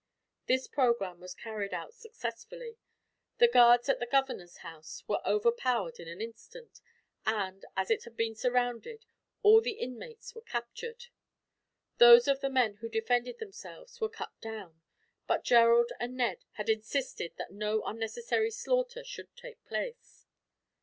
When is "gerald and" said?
15.43-16.17